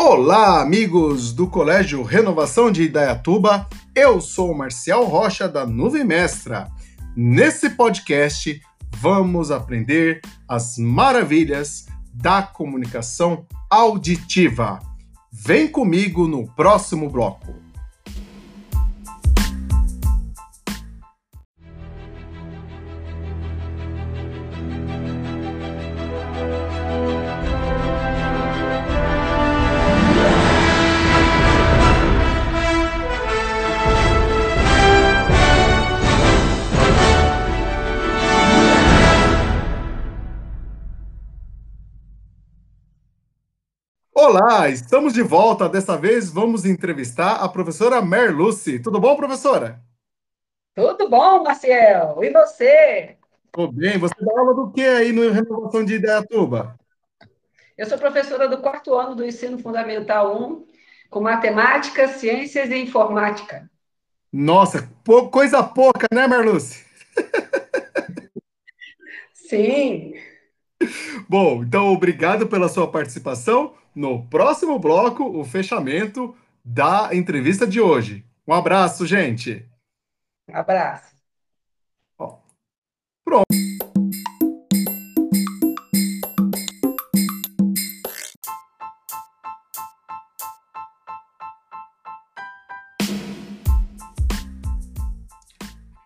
[0.00, 3.68] Olá, amigos do Colégio Renovação de Idaiatuba.
[3.92, 6.68] Eu sou Marcial Rocha da Nuvem Mestra.
[7.16, 8.62] Nesse podcast,
[8.94, 14.78] vamos aprender as maravilhas da comunicação auditiva.
[15.32, 17.52] Vem comigo no próximo bloco.
[44.20, 45.68] Olá, estamos de volta.
[45.68, 48.80] Dessa vez vamos entrevistar a professora Merluce.
[48.80, 49.80] Tudo bom, professora?
[50.74, 52.18] Tudo bom, Marcel.
[52.24, 53.16] E você?
[53.52, 53.96] Tudo bem.
[53.96, 56.76] Você dá aula do que aí no Renovação de Ideiatuba?
[57.76, 60.66] Eu sou professora do quarto ano do Ensino Fundamental 1,
[61.10, 63.70] com matemática, ciências e informática.
[64.32, 64.90] Nossa,
[65.30, 66.84] coisa pouca, né, Merluce?
[69.32, 70.14] Sim.
[71.28, 78.24] Bom, então obrigado pela sua participação no próximo bloco o fechamento da entrevista de hoje.
[78.46, 79.66] Um abraço, gente.
[80.48, 81.14] Um abraço.
[82.18, 82.38] Ó,
[83.24, 83.44] pronto.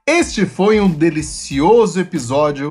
[0.07, 2.71] Este foi um delicioso episódio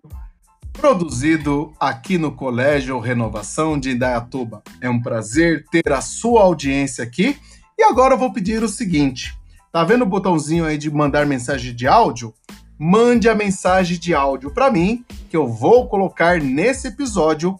[0.81, 4.63] produzido aqui no Colégio Renovação de Indaiatuba.
[4.81, 7.37] É um prazer ter a sua audiência aqui.
[7.77, 9.37] E agora eu vou pedir o seguinte:
[9.71, 12.33] tá vendo o botãozinho aí de mandar mensagem de áudio?
[12.79, 17.59] Mande a mensagem de áudio para mim, que eu vou colocar nesse episódio,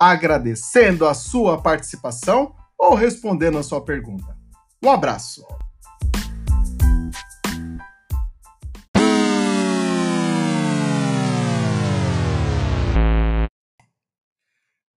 [0.00, 4.34] agradecendo a sua participação ou respondendo a sua pergunta.
[4.82, 5.44] Um abraço!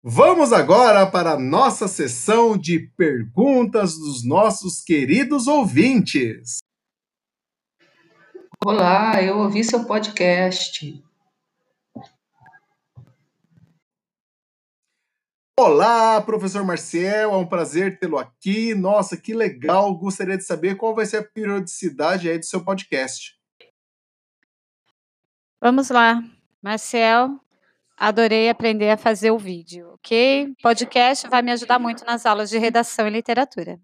[0.06, 6.58] Vamos agora para a nossa sessão de perguntas dos nossos queridos ouvintes.
[8.66, 11.02] Olá, eu ouvi seu podcast.
[15.58, 18.76] Olá, professor Marcel, é um prazer tê-lo aqui.
[18.76, 19.96] Nossa, que legal!
[19.96, 23.40] Gostaria de saber qual vai ser a periodicidade aí do seu podcast.
[25.62, 26.22] Vamos lá,
[26.62, 27.40] Marcel.
[27.98, 30.54] Adorei aprender a fazer o vídeo, ok?
[30.62, 33.80] Podcast vai me ajudar muito nas aulas de redação e literatura.